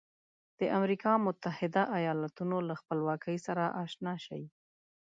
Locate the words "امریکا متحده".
0.77-1.83